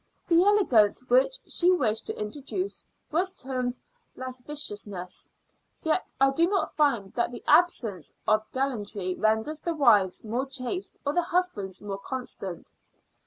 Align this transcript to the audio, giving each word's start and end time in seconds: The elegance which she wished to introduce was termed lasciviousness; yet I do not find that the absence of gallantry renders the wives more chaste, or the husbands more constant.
The 0.27 0.43
elegance 0.43 1.07
which 1.11 1.37
she 1.47 1.69
wished 1.69 2.07
to 2.07 2.19
introduce 2.19 2.83
was 3.11 3.29
termed 3.29 3.77
lasciviousness; 4.15 5.29
yet 5.83 6.11
I 6.19 6.31
do 6.31 6.49
not 6.49 6.73
find 6.73 7.13
that 7.13 7.31
the 7.31 7.43
absence 7.47 8.11
of 8.27 8.51
gallantry 8.51 9.13
renders 9.13 9.59
the 9.59 9.75
wives 9.75 10.23
more 10.23 10.47
chaste, 10.47 10.97
or 11.05 11.13
the 11.13 11.21
husbands 11.21 11.81
more 11.81 11.99
constant. 11.99 12.73